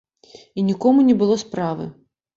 І 0.61 0.63
нікому 0.69 1.05
не 1.09 1.15
было 1.21 1.37
справы. 1.45 1.85